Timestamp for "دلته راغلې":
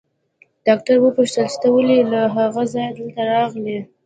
2.97-3.79